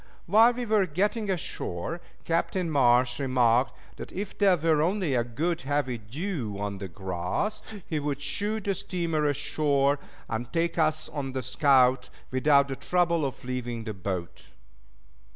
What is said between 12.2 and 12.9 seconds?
without the